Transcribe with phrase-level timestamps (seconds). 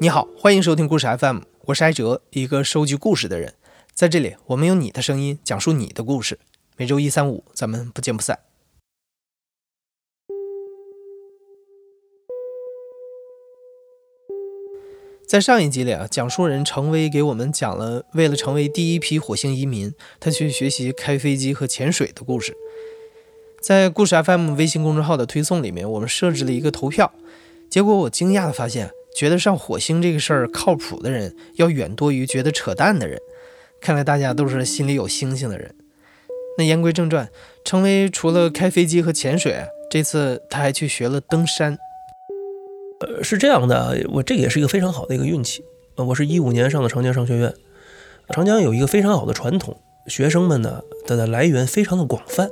[0.00, 3.54] 你好，欢迎收听故事 FM，我是艾哲，一个收集故事的人。
[3.92, 6.38] 在这里，我们用你的声音讲述你的故事。
[6.76, 8.38] 每周一、三、五，咱们不见不散。
[15.26, 22.56] 在上一集里啊，讲述人程威给我们讲了为了成为第一批火星移民，他去学习开飞机和潜水的故事。
[23.60, 27.12] 在故事 FM 微信公众号的推送里面，我们设置了一个投票，
[27.68, 28.92] 结果我惊讶的发现。
[29.18, 33.18] 觉得上火星这个事儿靠谱的人，要远多于觉得扯淡的人。
[33.80, 35.74] 看来大家都是心里有星星的人。
[36.56, 37.28] 那言归正传，
[37.64, 39.56] 程威除了开飞机和潜水，
[39.90, 41.76] 这次他还去学了登山。
[43.00, 45.64] 呃，是这样的，我这也是一个非常好的一个运气。
[45.96, 47.52] 呃，我是一五年上的长江商学院，
[48.28, 49.76] 长江有一个非常好的传统，
[50.06, 52.48] 学生们呢，它的来源非常的广泛。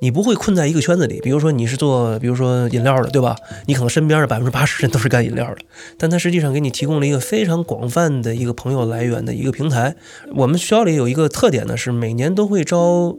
[0.00, 3.36] 你不会困在一个圈子里，比如说你是做，比如说饮料的，对吧？
[3.66, 5.56] 你可能身边的百分之八十人都是干饮料的，
[5.98, 9.96] 但他实际上给你提供了一个非常广泛的一个朋友来源的一个平台。
[10.36, 13.16] 我们学校里有一个特点呢，是每年都会招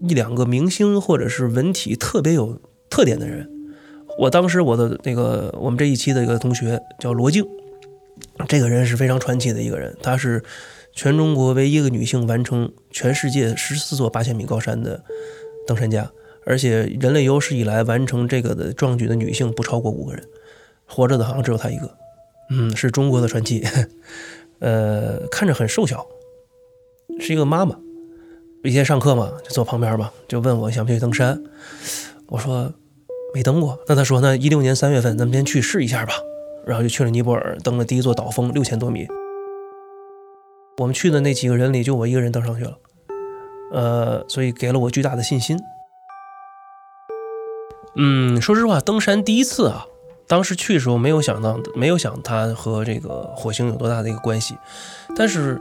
[0.00, 3.48] 一两个明星或者是文体特别有特点的人。
[4.18, 7.44] 我当时我的那个我们这一期的一个同学叫罗静，
[8.46, 10.42] 这个人是非常传奇的一个人，她是
[10.92, 15.04] 全中国唯一一个女性完成全世界十四座八千米高山的
[15.68, 16.10] 登山家。
[16.44, 20.24] 而且人类有史以来完成这个的壮举的女性不超过五个人，
[20.86, 21.94] 活着的好像只有她一个，
[22.50, 23.62] 嗯，是中国的传奇。
[24.60, 26.06] 呃，看着很瘦小，
[27.20, 27.78] 是一个妈妈。
[28.64, 31.40] 一天上课嘛，就坐旁边吧，就问我想不想去登山。
[32.26, 32.72] 我说
[33.34, 33.78] 没登过。
[33.86, 36.14] 那他说那一六年三月份咱们先去试一下吧。
[36.66, 39.06] 然后就去了尼泊尔，登了第一座岛峰，六千多米。
[40.78, 42.78] 我们去的那几个人里，就我一个人登上去了。
[43.72, 45.58] 呃，所以给了我巨大的信心。
[47.96, 49.86] 嗯，说实话，登山第一次啊，
[50.26, 54.56] 当时去的时候没有想到，没有想它和这个火星有多大的一个关系。
[55.16, 55.60] 但是，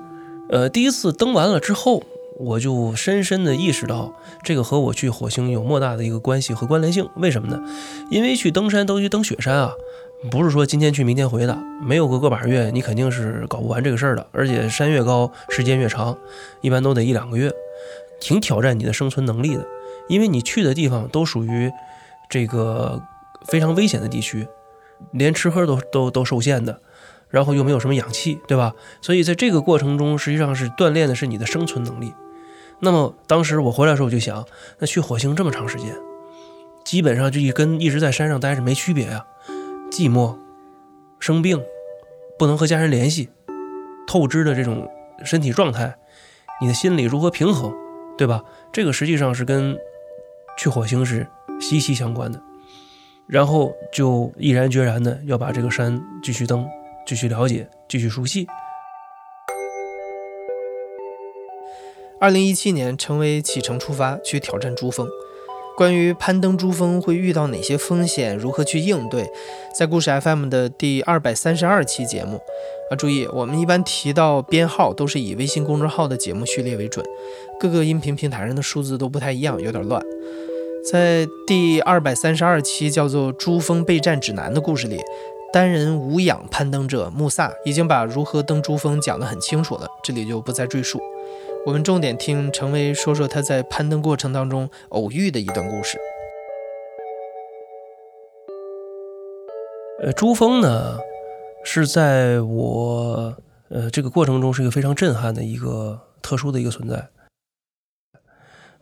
[0.49, 2.03] 呃，第一次登完了之后，
[2.39, 7.09] 我就深深的意识到，这个和我去火星有莫大的一个关系和关联性。
[7.15, 7.59] 为什么呢？
[8.11, 9.73] 因为去登山都去登雪山啊，
[10.29, 14.27] 不是说今天去明天回的，没有个个把月，你肯定是搞不完这个事儿的。
[14.31, 16.17] 而且山越高，时间越长，
[16.61, 17.51] 一般都得一两个月，
[18.19, 19.65] 挺挑战你的生存能力的。
[20.07, 21.71] 因为你去的地方都属于。
[22.29, 23.01] 这个
[23.45, 24.45] 非常危险的地区，
[25.13, 26.81] 连吃喝都都都受限的，
[27.29, 28.73] 然后又没有什么氧气，对吧？
[29.01, 32.13] 所以在这个过程中，实际上是锻炼的是你的生存能力。
[32.79, 34.45] 那么当时我回来的时候，我就想，
[34.79, 35.95] 那去火星这么长时间，
[36.83, 39.25] 基本上就一跟一直在山上待着没区别呀。
[39.91, 40.37] 寂寞、
[41.19, 41.63] 生病、
[42.37, 43.29] 不能和家人联系、
[44.07, 44.89] 透支的这种
[45.23, 45.97] 身体状态，
[46.61, 47.73] 你的心理如何平衡，
[48.17, 48.43] 对吧？
[48.71, 49.77] 这个实际上是跟
[50.57, 51.27] 去火星是。
[51.59, 52.39] 息息相关的，
[53.25, 56.63] 然后就毅然决然的要把这个山继续登，
[57.03, 58.45] 继续了解，继续熟悉。
[62.19, 65.07] 二零一七年，成为启程出发去挑战珠峰。
[65.77, 69.29] 关于攀登珠峰会遇到哪些风险，如何去应对，
[69.77, 72.41] 在故事 FM 的第二百三十二期节目
[72.89, 77.05] 啊，注意，我们一般提到编号都是以微信公众号的节目序列为准，
[77.59, 80.01] 各个音频平台上的数字都不太一样，有点乱。
[80.91, 84.99] 在第二百三十二期叫做《珠峰备战指南》的故事里，
[85.53, 90.99] 单人无氧攀登者穆萨已经把如何登珠峰讲得很清楚了，这里就不再赘述。
[91.67, 95.97] 我们重点听程威说说他在攀登过程当中偶遇的一段故事。
[100.01, 100.97] 呃，珠峰呢，
[101.65, 103.35] 是在我
[103.67, 107.09] 呃这个过程中是一个非常震撼的一个特殊的一个存在。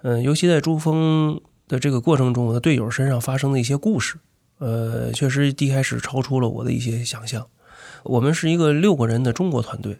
[0.04, 1.42] 嗯，尤其在珠峰。
[1.68, 4.20] 的这个过程中，我的队友身上发生的一些故事，
[4.60, 7.48] 呃，确实一开始超出了我的一些想象。
[8.04, 9.98] 我们是一个六个人的中国团队，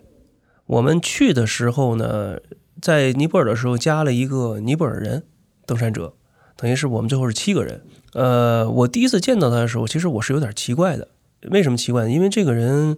[0.68, 2.38] 我们去的时候呢，
[2.82, 5.24] 在尼泊尔的时候加了一个尼泊尔人
[5.66, 6.14] 登山者，
[6.56, 7.84] 等于是我们最后是七个人。
[8.14, 11.10] 呃，我第一次见到他的时候，其实我是有点奇怪的。
[11.52, 12.08] 为什么奇怪？
[12.08, 12.98] 因为这个人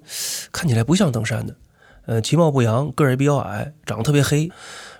[0.51, 1.55] 看起来不像登山的，
[2.05, 4.49] 呃，其貌不扬，个儿也比较矮，长得特别黑，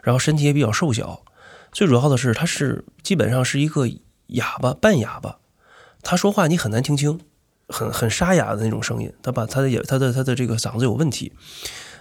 [0.04, 1.24] 然后身体也比较瘦小。
[1.72, 3.88] 最主要的是，他是基本上是一个
[4.28, 5.38] 哑巴，半哑巴。
[6.02, 7.20] 他说话你很难听清，
[7.70, 9.14] 很很沙哑的那种声音。
[9.22, 11.32] 他把他的也他的他的这个嗓子有问题。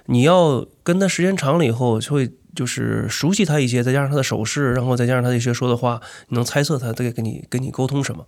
[0.07, 8.27] 你要跟他时间长了以后，就会就是熟悉他一些，再加上他的手势，然后再加上他的一些说的话，你能猜测他在跟你跟你沟通什么。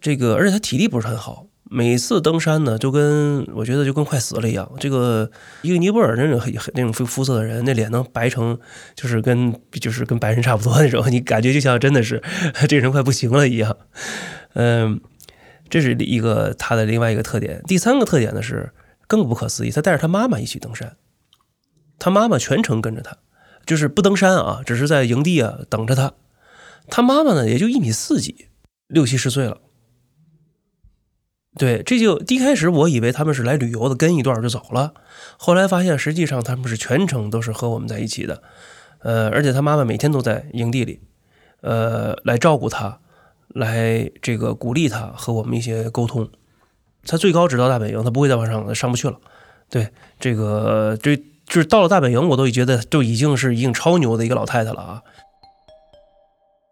[0.00, 1.46] 这个，而且他体力不是很好。
[1.70, 4.70] 每次登山呢，就跟我觉得就跟快死了一样。
[4.78, 5.30] 这个
[5.62, 8.58] 一个尼泊尔那种很那种肤肤色的人，那脸能白成
[8.94, 12.22] 就是跟就是跟白人差不多那种，你感觉就像真的是
[12.68, 13.74] 这人快不行了一样。
[14.52, 15.00] 嗯，
[15.70, 17.62] 这是一个他的另外一个特点。
[17.66, 18.70] 第三个特点呢是
[19.06, 20.96] 更不可思议，他带着他妈妈一起登山，
[21.98, 23.16] 他妈妈全程跟着他，
[23.64, 26.12] 就是不登山啊，只是在营地啊等着他。
[26.88, 28.48] 他妈妈呢，也就一米四几，
[28.88, 29.58] 六七十岁了。
[31.56, 34.94] 对，这就一开始我以为他们是来旅游的，跟一段就走了。
[35.36, 38.42] 后来发现，实际上他们是全程都是和我们在一起的。
[39.00, 41.00] 呃，而且他妈妈每天都在营地里，
[41.60, 43.00] 呃，来照顾他，
[43.48, 46.30] 来这个鼓励他，和我们一些沟通。
[47.04, 49.20] 他最高只到大本营，他不会再往上上不去了。
[49.68, 51.20] 对，这个这
[51.52, 55.02] 就是到了大本营，我都觉得就已经是已经超牛的一个老太太了啊。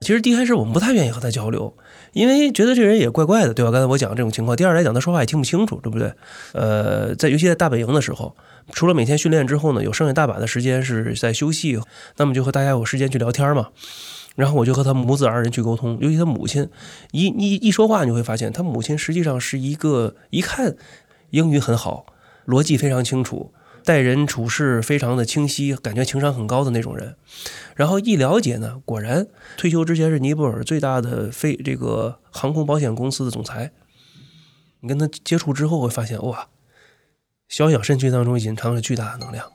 [0.00, 1.76] 其实第一开始我们不太愿意和她交流，
[2.14, 3.70] 因为觉得这人也怪怪的，对吧？
[3.70, 4.56] 刚才我讲这种情况。
[4.56, 6.10] 第二来讲，她说话也听不清楚，对不对？
[6.54, 8.34] 呃，在尤其在大本营的时候，
[8.72, 11.78] 除了每天训练之后呢，有剩下大把的时间是在休息，
[12.16, 13.68] 那么就和大家有时间去聊天嘛。
[14.34, 16.70] 然后我就和他母子二人去沟通，尤其他母亲
[17.10, 20.74] 一一一说话，你会发现他母亲实际上是一个一看
[21.28, 22.06] 英语很好，
[22.46, 23.52] 逻辑非常清楚。
[23.84, 27.16] 待人处事非常的清晰，感觉情商很高的那种人。
[27.74, 33.72] 然后一了解呢，果然退休之前是尼泊尔最大的非这个航空保险公司的总裁。
[34.80, 36.48] 你跟他接触之后会发现，哇，
[37.48, 39.50] 小小身躯当中隐藏着巨大的能量。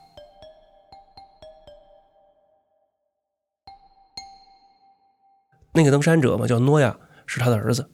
[5.74, 7.90] 那个登山者嘛，叫诺亚，是他的儿子。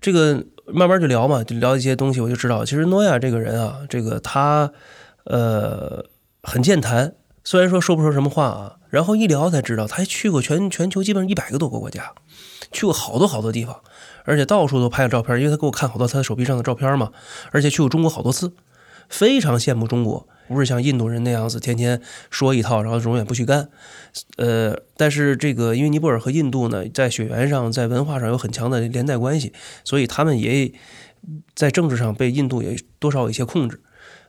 [0.00, 4.72] 这个慢慢就聊嘛，就聊一些东西，我就知道，其实诺亚这个人啊，这个他。
[5.24, 6.04] 呃，
[6.42, 7.14] 很健谈，
[7.44, 12.12] 虽然说说不出什么话啊，然后一聊才知道，他还去过全全球基本上一百个多个国家，
[12.72, 13.82] 去过好多好多地方，
[14.24, 17.12] 而且到处都拍了照片，因为他给我看好多他的手臂上的照片嘛，
[17.52, 18.52] 而且去过中国好多次，
[19.08, 22.00] 非常羡慕中国，不是像印度人那样子天天
[22.30, 23.68] 说一套，然后永远不去干。
[24.36, 29.52] 呃，但是这个因为尼泊尔和印度呢，在血缘上、在文化上有很强的连带关系，
[29.84, 30.72] 所以他们也
[31.54, 33.80] 在政治上被印度也多少有一些控制。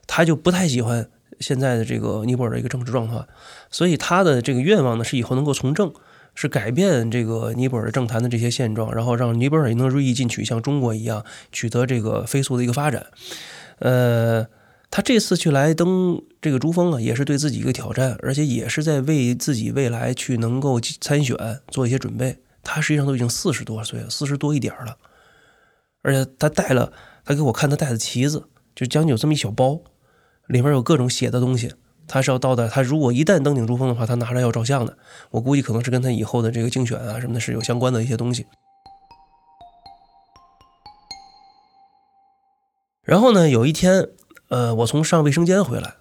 [0.06, 1.08] 他就不太喜欢
[1.40, 3.26] 现在的这个尼泊尔的一个政治状况，
[3.70, 5.92] 所以他的这个愿望呢是以后能够从政，
[6.34, 13.06] 是改变这个尼泊尔政坛的这些现状，然后让尼泊尔也能锐意进取，像中国一样取得这个飞速的一个发展。
[13.78, 14.46] 呃，
[14.90, 21.36] 他这次去来登这个珠峰啊，也是对自己一个挑战，而且也是在为自己未来去能够参选
[21.68, 22.38] 做一些准备。
[22.62, 24.96] 他实际上都已经四十多岁了，四十多一点了，
[26.02, 26.92] 而且他带了，
[27.24, 29.80] 他给我看他带的旗子，就将近有这么一小包。
[30.46, 31.74] 里面有各种写的东西，
[32.06, 32.68] 他是要到的。
[32.68, 34.96] 他如果一旦登顶珠峰的话，他拿出来要照相的。
[35.30, 38.46] 我估计可能是跟他以后的这个竞选啊什么的是有相关的一些东西。
[43.02, 44.08] 然后呢，有一天，
[44.54, 45.94] 呃，我从上卫生间回来，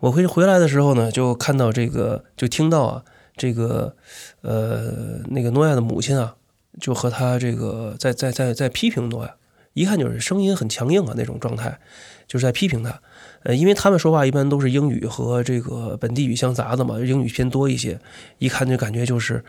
[0.00, 3.04] 我回回来的时候呢，就看到这个，就听到啊，
[3.36, 3.94] 这个，
[4.40, 6.34] 呃，那个诺亚的母亲啊，
[6.80, 9.36] 就和他这个在在在在批评诺亚，
[9.74, 11.78] 一看就是声音很强硬啊那种状态，
[12.26, 13.00] 就是在批评他。
[13.42, 17.98] 呃，因为他们说话一般都是英语和这个本地语相杂的嘛，英语偏多一些，
[18.38, 19.42] 一看就感觉就是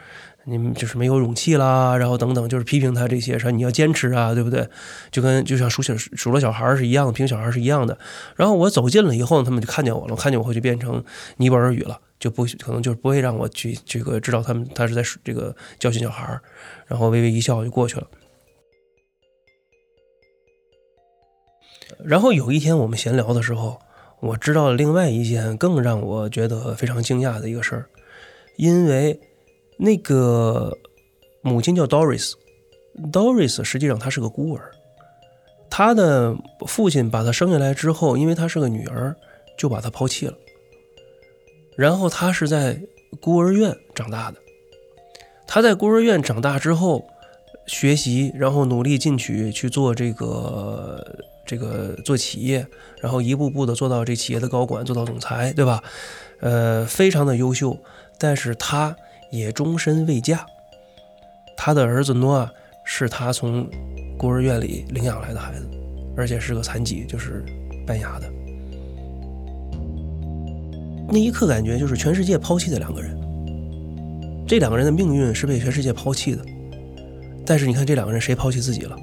[0.46, 4.66] 你们就是没有勇气啦，然后等等，就是批评他这些，说你要坚持啊，对不对？
[5.12, 7.98] 就跟就像数小数落小孩是一样的，评小孩是一样的。
[8.38, 11.04] 然后我走近了以后，他们就看见我了，看见我后就变成
[11.38, 16.40] 尼泊尔语了，就不可能就是不会让我去这个知道他们他是在这个教训小孩
[16.88, 18.08] 然后微微一笑就过去了。
[22.04, 23.80] 然后有一天我们闲聊的时候，
[24.20, 27.86] 我知道了另外一件更让我觉得非常惊讶的一个事儿，
[28.56, 29.20] 因为
[29.78, 30.78] 那个
[31.42, 34.72] 母亲叫 Doris，Doris 实际上她是个孤儿，
[35.70, 36.36] 她的
[36.68, 39.16] 父亲把她生下来之后，因为她是个女儿，
[39.58, 40.38] 就把她抛弃了。
[41.76, 42.80] 然后她是在
[43.20, 44.38] 孤儿院长大的，
[45.48, 47.04] 她在孤儿院长大之后
[47.66, 51.26] 学习，然后努力进取去做这个。
[51.46, 52.66] 这个做企业，
[53.02, 55.84] 然后一步步的做到这企业的高管，做到总裁，对吧？
[56.40, 57.78] 呃，非常的优秀，
[58.18, 58.96] 但是他
[59.32, 60.46] 也终身未嫁。
[61.58, 62.52] 他的儿子诺亚
[62.84, 63.70] 是他从
[64.18, 65.70] 孤儿院里领养来的孩子，
[66.18, 67.44] 而且是个残疾，就是
[67.86, 68.28] 半哑的。
[71.10, 73.16] 那一刻感觉就是全世界抛弃的两个人，
[74.48, 76.44] 这两个人的命运是被全世界抛弃的，
[77.46, 78.98] 但是你看这两个人谁抛弃自己了？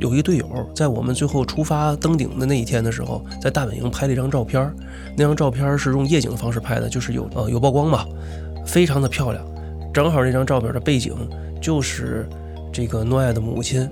[0.00, 4.72] 有一队友在我们最后出发登顶的那一天的时候，在大本营拍了一张照片。
[5.16, 8.06] 那张照片是用夜景的方式拍的，就是有呃有曝光嘛，
[8.64, 9.44] 非常的漂亮。
[9.92, 11.14] 正好这张照片的背景
[11.60, 12.26] 就是
[12.72, 13.88] 这个诺亚的母亲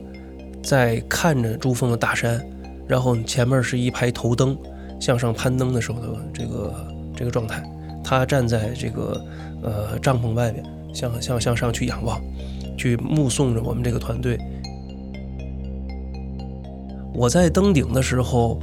[0.63, 2.41] 在看着珠峰的大山，
[2.87, 4.57] 然后前面是一排头灯
[4.99, 6.75] 向上攀登的时候的这个
[7.15, 7.63] 这个状态。
[8.03, 9.21] 他站在这个
[9.63, 12.19] 呃帐篷外面，向向向上去仰望。
[12.79, 14.39] 去目送着我们这个团队。
[17.15, 18.61] 我在登顶的时候，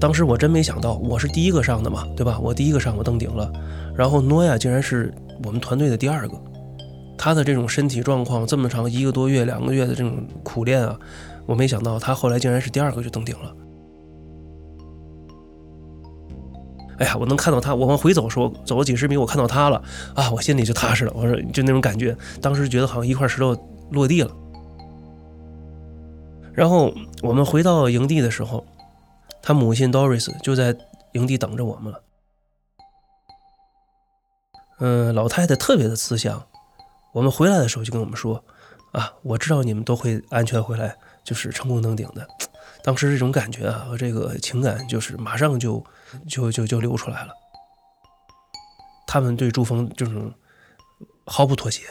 [0.00, 2.38] 当时我真没想到我是第一个上的嘛，对吧？
[2.40, 3.52] 我第一个上，我登顶了。
[3.94, 5.12] 然后诺亚竟然是
[5.44, 6.40] 我们团队的第二个，
[7.18, 10.96] 他的这种身体状况这么长一个多月、两个月的这种苦练啊，
[11.46, 13.54] 我没想到他后来竟然是第二个就登顶了。
[16.98, 19.82] 哎呀，我能看到他，我往回走的时候，走了几十米，我看到他了
[20.14, 21.12] 啊，我心里就踏实了。
[21.14, 23.56] 我说，就那种感觉，当时觉得好像一块石头
[23.90, 24.30] 落地了。
[26.58, 28.66] 然后我们回到营地的时候，
[29.40, 30.76] 他母亲 Doris 就在
[31.12, 32.02] 营地等着我们了。
[34.80, 36.44] 嗯，老太太特别的慈祥。
[37.12, 38.44] 我们回来的时候就跟我们说
[38.90, 42.26] ：“啊，我知道你们都会安全回来，就是成功登顶的。”
[42.82, 45.84] 当时这种感觉啊和这个情感，就是马上就
[46.28, 47.32] 就就就流出来了。
[49.06, 50.32] 他们对朱峰这种
[51.24, 51.82] 毫不妥协，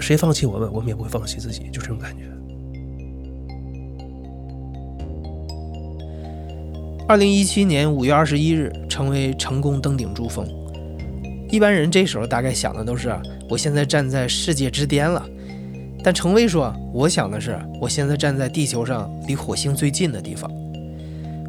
[0.00, 2.37] 谁放弃我们，我们也不会放弃自己，就这种感觉。
[7.08, 10.46] 二零一七年五月二十一日，成为成功登顶珠峰。
[11.50, 13.10] 一般人这时候大概想的都是：
[13.48, 15.26] 我现在站在世界之巅了。
[16.04, 20.50] 但程威说：“我想的是，我现在站在地球上离火星最近的地方。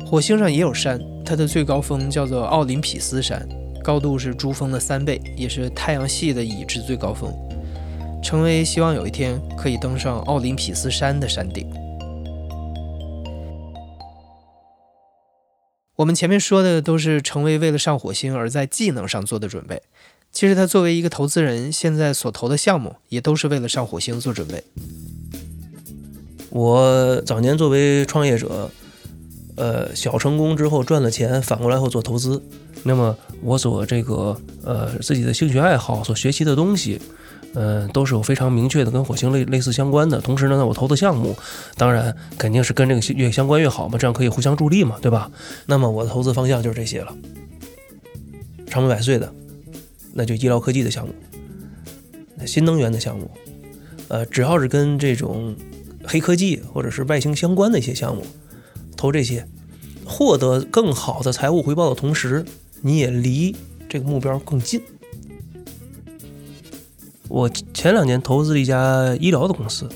[0.06, 3.46] 火星上也有山，它的最高峰叫做奥林匹斯山，
[3.84, 7.30] 高度是珠峰的三倍，也是太阳系的已知最高峰。
[8.24, 11.70] 程威希望有一天可以登上奥林匹斯山的山顶。
[16.00, 19.82] 我们前面说的都是程威为了上火星而在技能上做的准备。”
[20.32, 24.63] 其实他作为一个投资人，现在所投的项目也都是为了上火星做准备。
[26.51, 28.72] 我早年作为创业者，
[29.58, 32.41] 呃，小成功之后赚了钱，反过来后做投资。
[32.84, 37.01] 那么我所这个呃自己的兴趣爱好所学习的东西，
[37.53, 40.22] 嗯，都是有非常明确的跟火星类类似相关的。
[40.22, 41.36] 同时呢，我投的项目，
[41.77, 45.32] 当然肯定是跟这个越相关越好嘛，这样可以互相助力嘛，对吧？
[45.65, 47.15] 那么我的投资方向就是这些了，
[48.68, 49.34] 长命百岁的。
[50.12, 51.13] 那就医疗科技的项目，
[52.46, 53.29] 新能源的项目，
[54.08, 55.56] 呃，只要是跟这种
[56.03, 58.24] 黑科技或者是外星相关的一些项目，
[58.98, 59.46] 投这些，
[60.06, 62.44] 获得更好的财务回报的同时，
[62.82, 63.56] 你也离
[63.88, 64.82] 这个目标更近。
[67.29, 69.88] 我前两年投资了一家医疗的公司，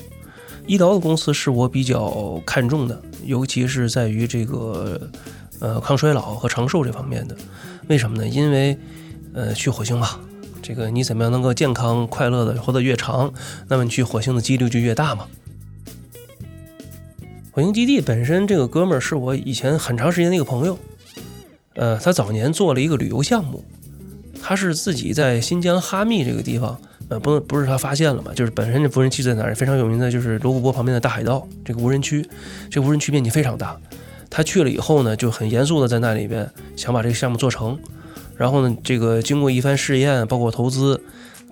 [0.66, 5.10] 医疗的公司是我比较看重的，尤其是在于这个
[5.58, 7.36] 呃抗衰老和长寿这方面的。
[7.88, 8.26] 为什么呢？
[8.26, 8.78] 因为
[9.34, 10.20] 呃，去火星嘛，
[10.62, 13.30] 这个你怎么样能够健康快乐的活得越长，
[13.68, 15.26] 那么你去火星的几率就越大嘛。
[17.50, 20.78] 火星基地本身这个哥们儿是我以前很长时间的一个朋友，
[21.74, 23.64] 呃，他早年做了一个旅游项目，
[24.40, 26.80] 他是自己在新疆哈密这个地方，
[27.20, 32.26] 不不是他发现了嘛，就是本身这无人区在哪儿非常有名的就是罗布泊旁边的大海盗这个无人区，
[32.70, 33.76] 这个无人区面积非常大，
[34.30, 37.78] 他去了以后呢，就很严肃的在那里边想把这个项目做成。
[38.36, 41.00] 然后呢，这个经过一番试验，包括投资，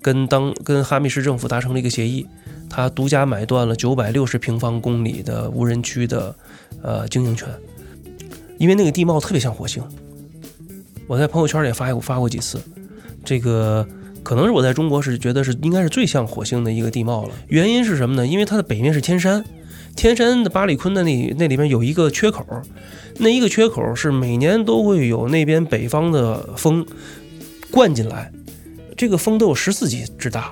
[0.01, 2.27] 跟当跟哈密市政府达成了一个协议，
[2.69, 6.35] 他独家买断了九百六十平方公里的无人区的
[6.83, 7.49] 呃经营权，
[8.59, 9.81] 因为那个地貌特别像火星。
[11.07, 12.61] 我在朋友圈里发过发过几次，
[13.25, 13.87] 这个
[14.23, 17.35] 可能是我在中国是觉得是应该是最像火星的一个地貌了。
[17.49, 18.27] 原因是什么呢？
[18.27, 19.45] 因为它的北面是天山。
[19.95, 22.47] 天山的巴里坤的那那里边有一个缺口，
[23.19, 26.87] 那一个缺口是每年都会有那边北方的风
[27.71, 28.33] 灌进来，
[28.97, 30.51] 这个风都有十四级之大，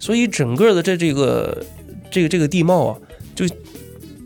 [0.00, 1.64] 所以整个的这这个
[2.10, 2.98] 这个这个地貌啊，
[3.36, 3.46] 就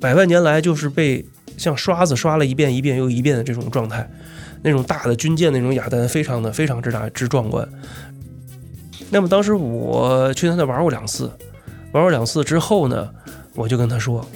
[0.00, 1.22] 百万年来就是被
[1.58, 4.08] 像刷子刷了一遍一遍又一遍的这种状态，
[4.62, 7.68] 那种大的军舰那种雅丹非常的非常之大之壮观。
[9.10, 11.30] 那么当时我去他那玩过两次，
[11.92, 13.08] 玩过两次之后呢，
[13.54, 14.26] 我就跟他说。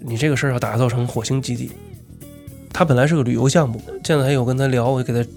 [0.00, 1.72] 你这个事儿要打造成火星基地，
[2.72, 3.82] 他本来是个旅游项目。
[4.04, 5.28] 现在还有跟他聊，我就给他，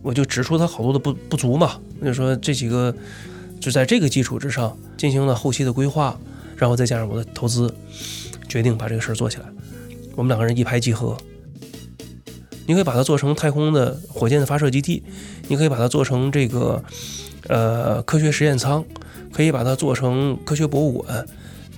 [0.00, 1.72] 我就指出他好多的不不足嘛。
[2.04, 2.94] 就说这几个，
[3.58, 6.16] 就在这个基础之上进行了后期的规划，
[6.56, 7.74] 然后再加上我的投资，
[8.48, 9.46] 决定把这个事儿做起来。
[10.14, 11.16] 我们两个人一拍即合。
[12.64, 15.02] 你可以把它做成太空的火箭的发射基地，
[15.48, 16.80] 你可以把它做成这个
[17.48, 18.84] 呃科学实验舱，
[19.32, 21.26] 可以把它做成科学博物馆。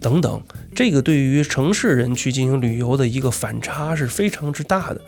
[0.00, 0.42] 等等，
[0.74, 5.00] 这个对于城市人去进行旅游的一个反差是非常之大的，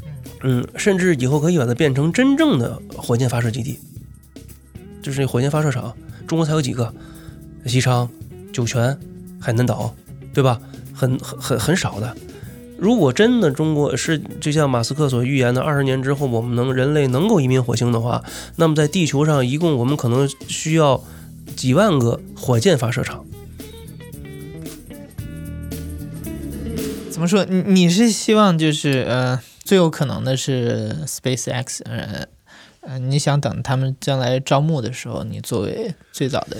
[0.43, 3.79] 嗯，甚至以后可以把它变成真正的火箭发射基地，
[5.01, 6.93] 就是火箭发射场，中国才有几个，
[7.65, 8.07] 西昌、
[8.53, 8.95] 酒泉、
[9.41, 9.95] 海南岛，
[10.35, 10.61] 对吧？
[10.93, 12.15] 很很很很少的。
[12.83, 18.25] 如果真的中国是就像马斯克所预言的二十年之后我们能人类能够移民火星的话
[18.57, 21.01] 那么在地球上一共我们可能需要
[21.55, 23.25] 几万个火箭发射场。
[27.09, 32.27] 怎么说你你是希望就是呃最有可能的是 space x 嗯
[32.81, 36.57] 嗯你想等他们将来招募的时候你作为最早的？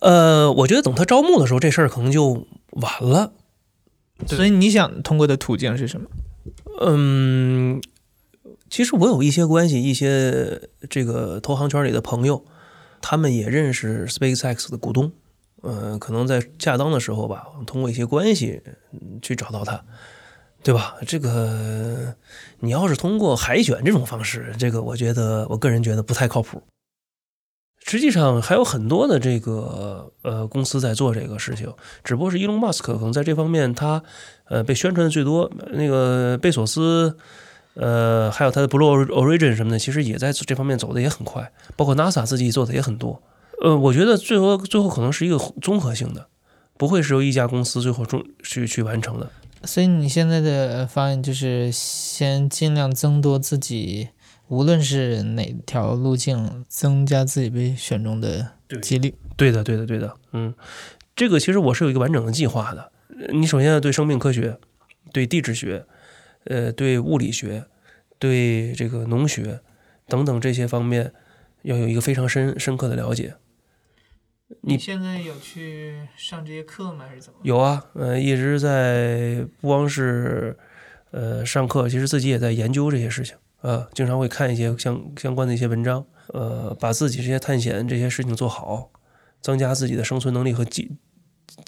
[0.00, 3.32] 呃我觉得等他招募的时候这事儿可能就晚了。
[4.26, 6.08] 所以你想通过的途径是什么？
[6.80, 7.80] 嗯，
[8.68, 12.44] 其实我有一些关系，一些这个投行圈里的朋友，
[13.00, 15.12] 他们也认识 SpaceX 的股东。
[15.62, 18.60] 嗯，可能在下当的时候吧，通过一些关系
[19.20, 19.84] 去找到他，
[20.62, 20.96] 对吧？
[21.06, 22.14] 这个
[22.58, 26.60] 你要是通过海选这种方式，这个我觉得我个人觉得不太靠谱。
[27.84, 31.72] 实际上还有很多的这个呃公司在做这个事情，
[32.02, 34.02] 只不过是伊隆马斯克可能在这方面他
[34.44, 35.50] 呃被宣传的最多。
[35.72, 37.16] 那个贝索斯
[37.74, 43.22] 呃还有他的 Blue Origin 什么的，其实也在这方面走的也很快，包括 NASA 自己做的也很多。
[43.62, 46.26] 呃，我觉得最后最后可能是一个综合性的，
[46.76, 49.30] 不会是由一家公司最后终去去完成的。
[49.64, 54.08] 所以你现在的方案就是先尽量增多自己，
[54.52, 59.14] 无论是哪条路径，增加自己被选中的几率。
[59.34, 60.14] 对的，对的，对的。
[60.32, 60.54] 嗯，
[61.16, 62.92] 这个其实我是有一个完整的计划的。
[63.32, 64.58] 你首先要对生命科学、
[65.10, 65.86] 对地质学、
[66.44, 67.64] 呃，对物理学、
[68.18, 69.60] 对这个农学
[70.06, 71.14] 等等这些方面，
[71.62, 73.36] 要有一个非常深深刻的了解。
[74.60, 77.06] 你现在有去上这些课吗？
[77.08, 77.38] 还是怎么？
[77.42, 80.54] 有啊，呃，一直在不光是
[81.10, 88.90] 呃上课，其实自己也在研究这些事情啊，经常会看一些相相关的一些文章，呃，把自己这些探险这些事情做好，
[89.40, 90.96] 增加自己的生存能力和技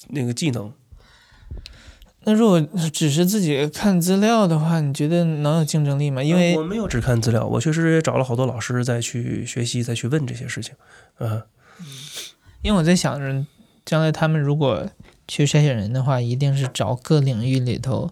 [0.08, 0.72] 那个技能。
[2.26, 2.60] 那如果
[2.92, 6.22] 只是自己看资料的话，你觉得能有竞争力吗？
[6.22, 10.75] 因为我没有只看资料，我确实也找了好多老师再去学习，再去问这些事情，
[11.19, 11.42] 嗯。
[12.62, 13.45] 因为我在想着，
[13.84, 14.88] 将来他们如果
[15.28, 18.10] 去筛选人的话，一定是找各领域里头，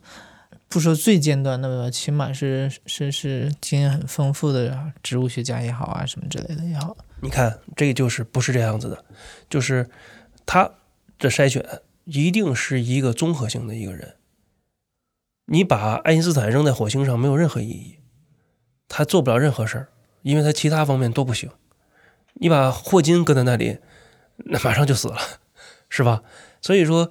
[0.72, 6.96] 不说最尖端的，起码是是是经验很丰富的植物学家也好啊，什么之类的也好。
[7.20, 9.04] 你看，这个就是不是这样子的，
[9.50, 9.90] 就是
[10.46, 10.70] 他
[11.18, 11.62] 的筛选
[12.04, 14.16] 一定是一个综合性的一个人。
[15.44, 17.98] 你把爱因斯坦扔在火星上没有任何意义，
[18.88, 19.88] 他做不了任何事儿，
[20.22, 21.50] 因为他其他方面都不行。
[22.35, 23.78] 你把霍金搁在那里。
[24.46, 25.18] 那马上就死了，
[25.90, 26.22] 是吧？
[26.62, 27.11] 所以说，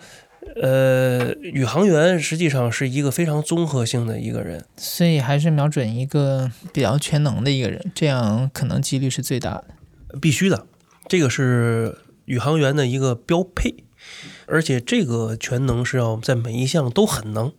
[0.61, 9.65] 呃，宇航员实际上是一个非常综合性的一个人，所以还是瞄准一个比较全能的一个人，这样可能几率是最大的。
[10.19, 10.65] 必须的，
[11.07, 13.83] 这个是宇航员的一个标配，
[14.47, 17.53] 而且这个全能是要在每一项都很能，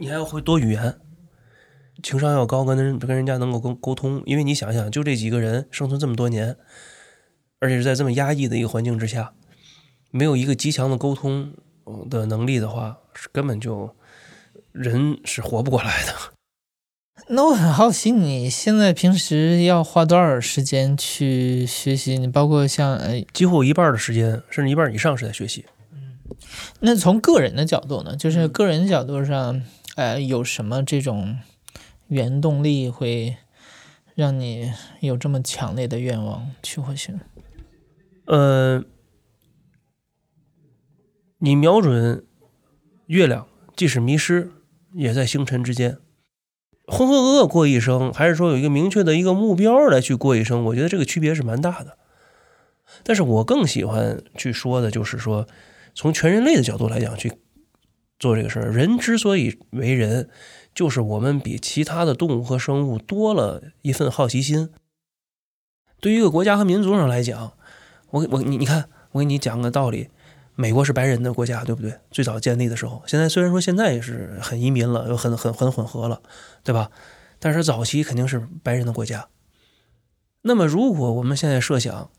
[0.00, 0.96] 你还要会多语言，
[2.02, 6.56] 情商要高，跟人跟人家能够沟沟通，因为你想想，就这几个人生存这么多年。
[7.60, 9.32] 而且是在这么压抑的一个环境之下，
[10.16, 11.52] 没有一个极强的沟通
[12.08, 13.96] 的能力的话，是根本就
[14.70, 16.12] 人是活不过来的。
[17.26, 22.16] 那我很好奇，你现在平时要花多少时间去学习？
[22.16, 25.64] 你包括像呃，几乎一半的时间，甚至一半以上是在学习。
[25.92, 26.16] 嗯，
[26.78, 28.14] 那从个人的角度呢？
[28.14, 29.60] 就是个人角度上，
[29.96, 31.36] 呃，有什么这种
[32.06, 33.36] 原动力会
[34.14, 37.18] 让你有这么强烈的愿望去火星？
[38.26, 38.82] 呃，
[41.38, 42.24] 你瞄准
[43.06, 44.50] 月亮，即使迷失，
[44.92, 45.98] 也在星辰之间。
[46.86, 50.64] 浑浑噩噩过一生，还是说有一个明确的一个目标来去过一生？
[50.66, 51.98] 我觉得这个区别是蛮大的。
[53.02, 55.46] 但是我更喜欢去说的，就是说，
[55.94, 57.32] 从全人类的角度来讲，去
[58.18, 58.70] 做这个事儿。
[58.70, 60.28] 人之所以为人，
[60.74, 64.68] 就是我们比其他的动物和生物多了一份好奇心。
[66.00, 67.54] 对于一个国家和民族上来讲，
[68.10, 70.10] 我我你你看，我给你讲个道理，
[70.54, 71.98] 美国是白人的国家，对不对？
[72.10, 76.22] 最早建立的时候，现在虽然说现在也是很移民了，又很很很混合了，
[76.62, 76.90] 对吧？
[77.38, 79.28] 但是早期肯定是白人的国家。
[80.42, 82.10] 那么，如果我们现在设想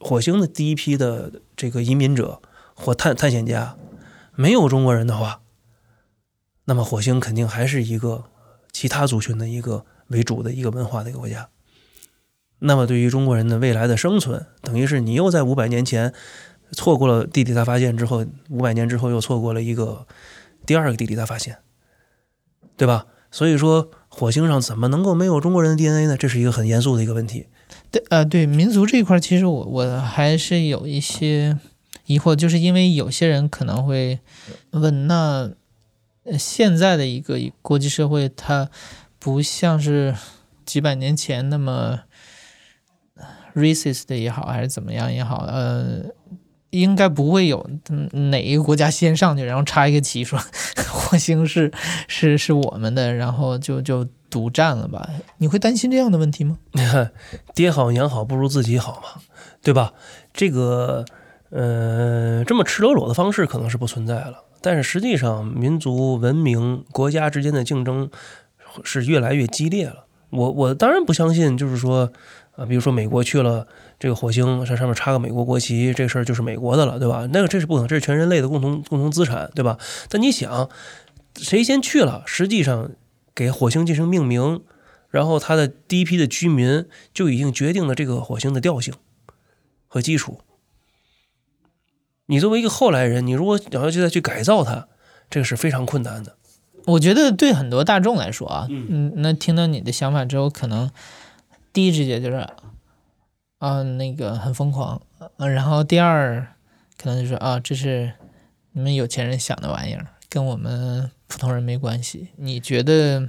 [0.00, 2.40] 火星的第一批的这个移民者
[2.74, 3.76] 或探探险家
[4.34, 5.40] 没有中国人的话，
[6.66, 8.24] 那么火星肯定还是一个
[8.70, 11.48] 其他族群的一个为主的一个文化的一个国家。
[12.60, 16.12] 那么，对于中国人的未来的生存，等于是你又在五百年前
[16.72, 20.06] 错过了地理大发现之后，五百年之后又错过了一个
[20.66, 21.58] 第二个地理大发现，
[22.76, 23.06] 对吧？
[23.30, 26.16] 所以说，火星上怎么能够没有中国人的 DNA 呢？
[26.16, 27.46] 这是一个很严肃的一个问题。
[27.90, 31.58] 对，呃，对民族这一块，其实我我还是有一些
[32.06, 34.20] 疑惑，就是因为有些人可能会
[34.70, 35.50] 问，那
[36.38, 38.70] 现在的一个国际社会，它
[39.18, 40.14] 不像是
[40.64, 42.00] 几百年前那么。
[43.54, 46.04] racist 也好，还是怎么样也好，呃，
[46.70, 47.68] 应该不会有
[48.30, 50.38] 哪一个国家先上去，然后插一个旗说
[50.92, 51.72] 火星是
[52.06, 55.08] 是是我们的，然后就就独占了吧？
[55.38, 56.58] 你会担心这样的问题吗？
[57.54, 59.22] 爹好娘好不如自己好嘛，
[59.62, 59.94] 对吧？
[60.34, 61.06] 这个
[61.50, 68.10] 呃这么赤裸裸的方式可能是不存在了，但是实际上民族文明国家之间的竞争
[68.84, 70.04] 是越来越激烈了。
[70.28, 72.12] 我我当然不相信，就是说
[72.56, 73.66] 啊，比如说美国去了。
[73.98, 77.28] 这个火星上上面插个美国国旗，这事儿就是美国的了，对吧？
[77.32, 79.76] 那个这是不可能，这是全人类的共同共同资产，对吧？
[80.08, 80.70] 但你想，
[81.34, 82.22] 谁先去了？
[82.24, 82.92] 实际上
[83.34, 84.62] 给火星进行命名，
[85.10, 88.94] 然后它的第一批的居民就已经决定了这个火星的调性
[89.88, 90.42] 和基础。
[92.26, 94.86] 你作为一个后来人，你如果想要去再去改造它，
[95.28, 96.36] 这个是非常困难的。
[96.86, 100.88] 我觉得对很多大众来说啊，嗯，那听到你的想法之后，可能
[101.72, 102.46] 第一直觉就是。
[103.58, 105.02] 啊，那个很疯狂，
[105.38, 106.54] 嗯，然后第二
[106.96, 108.12] 可能就说啊，这是
[108.72, 112.28] 你们有钱人想的玩意儿，跟我们普通人没关系。
[112.36, 113.28] 你觉得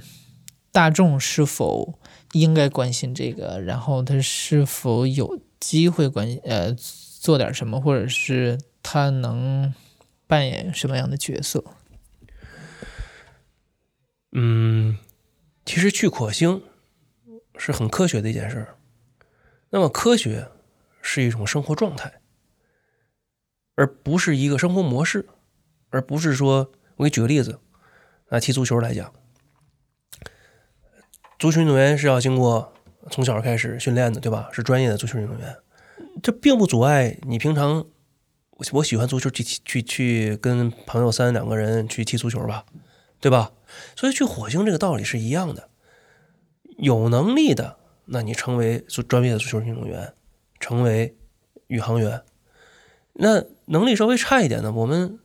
[0.70, 1.98] 大众是否
[2.32, 3.60] 应该关心这个？
[3.60, 9.74] 然后他是否有机会关呃做点什么，或者是他能
[10.28, 11.64] 扮演什么样的角色？
[14.30, 14.96] 嗯，
[15.66, 16.62] 其实去火星
[17.56, 18.68] 是很科学的一件事。
[19.72, 20.48] 那么，科学
[21.00, 22.20] 是一种生活状态，
[23.76, 25.28] 而不是一个生活模式，
[25.90, 27.60] 而不是说，我给举个例子，
[28.30, 29.12] 拿踢足球来讲，
[31.38, 32.72] 足球运动员是要经过
[33.10, 34.50] 从小开始训练的，对吧？
[34.52, 35.56] 是专业的足球运动员，
[36.20, 37.86] 这并不阻碍你平常，
[38.74, 42.66] 我喜欢足球，去去去跟朋友三两个人去踢足球吧，
[43.20, 43.52] 对吧？
[43.94, 45.70] 所以去火星这个道理是一样的，
[46.76, 47.78] 有能力的。
[48.12, 50.12] 那你成为足专业的足球运动员，
[50.58, 51.16] 成为
[51.68, 52.22] 宇航员，
[53.12, 55.20] 那能力稍微差一点的，我们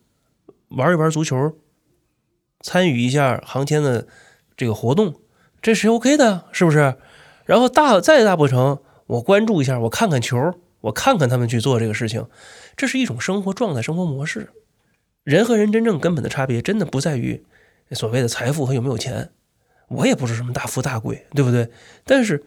[0.70, 1.58] 玩一玩足球，
[2.62, 4.08] 参与一下航天的
[4.56, 5.20] 这个活动，
[5.64, 6.96] 这是 OK 的，是不是？
[7.46, 10.38] 然后大再大不成，我关注一下，我看看球，
[10.82, 12.28] 我看看他们去做这个事情，
[12.78, 14.52] 这是一种生活状态、生活模式。
[15.24, 17.44] 人和人真正根本的差别，真的不在于
[17.94, 19.32] 所谓的财富和有没有钱。
[19.88, 21.72] 我也不是什么大富大贵，对不对？
[22.04, 22.46] 但是。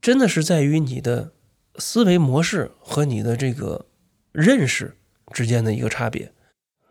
[0.00, 1.32] 真的是在于你的
[1.76, 3.86] 思维模式和你的这个
[4.32, 4.96] 认识
[5.32, 6.32] 之间的一个差别。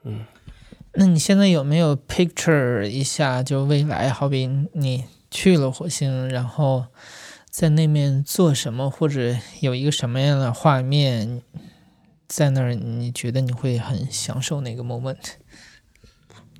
[0.04, 0.26] 嗯，
[0.93, 6.86] 那你现在有没有 picture 一下，就未来，好比你去了火星，然后
[7.50, 11.41] 在那面做什么，或者有一个什么样的画面，
[12.28, 15.17] 在那儿，你觉得你会很享受那个 moment？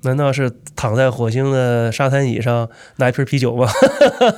[0.02, 3.68] 难道是躺在火星的沙滩椅上拿一瓶啤酒吗？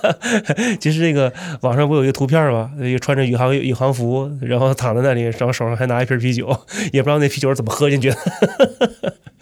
[0.80, 2.72] 其实这个网上不有一个图片吗？
[2.80, 6.46] 一个穿着宇航宇航服，然后躺在那里，然后手上还拿一瓶啤酒，
[6.92, 8.16] 也不知道那啤酒是怎么喝进去的。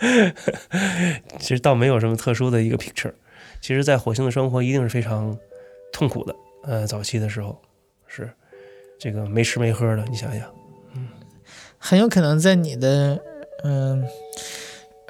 [1.38, 3.12] 其实倒没有什么特殊的一个 picture。
[3.60, 5.36] 其实，在火星的生活一定是非常
[5.92, 6.34] 痛苦的。
[6.64, 7.58] 呃，早期的时候
[8.06, 8.30] 是
[8.98, 10.46] 这个没吃没喝的，你想想，
[10.94, 11.08] 嗯，
[11.78, 13.18] 很有可能在你的
[13.64, 14.04] 嗯。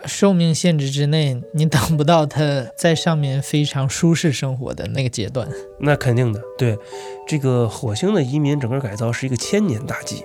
[0.07, 5.49] 寿命限制之内，你等不到它在上面非常舒适生活的那个阶段。
[5.79, 6.79] 那肯定的，对
[7.27, 10.25] 这个火星的移民整个改造是一个千年大计，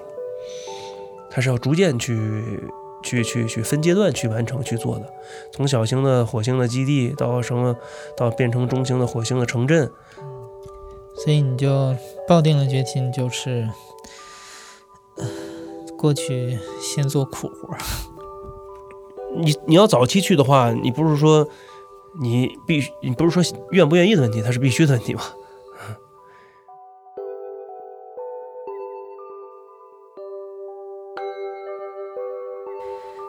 [1.30, 2.14] 它是要逐渐去、
[3.04, 5.12] 去、去、去分阶段去完成去做的。
[5.52, 7.76] 从小型的火星的基地到什么，
[8.16, 9.92] 到变成中型的火星的城镇。
[11.24, 11.96] 所以你就
[12.28, 13.70] 抱定了决心，就是
[15.98, 18.15] 过去先做苦活。
[19.36, 21.48] 你你要早期去的话，你不是说
[22.22, 25.22] 你必须，你不是说愿不愿意的问题，它是必须的问题吗？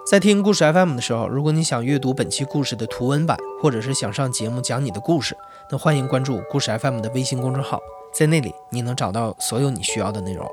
[0.09, 5.37] 在听故事 FM 的时候，如果你想阅读本期故事的图文版，或者是想上节目讲你的故事，
[5.69, 7.81] 那欢迎关注故事 FM 的微信公众号，
[8.15, 10.49] 在那里你能找到所有你需要的内容。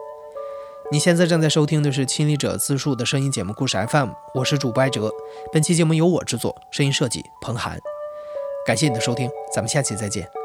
[0.92, 5.10] 你现在正在收听的是亲历者自述的声音节目《故事 FM》，我是主播艾哲。
[5.52, 7.80] 本期节目由我制作，声音设计彭涵。
[8.66, 10.43] 感谢你的收听，咱们下期再见。